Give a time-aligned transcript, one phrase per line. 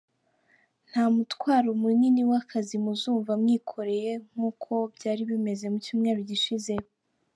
[0.89, 6.73] Nta mutwaro munini w’akazi muzumva mwikoreye nk’uko byari bimeze mu cyumweru gishize.